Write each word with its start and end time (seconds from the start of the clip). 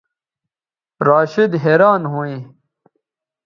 راشدحیریان 1.07 2.01
ھویں 2.11 2.39